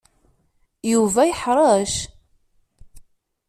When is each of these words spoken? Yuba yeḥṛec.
Yuba 0.91 1.21
yeḥṛec. 1.29 1.93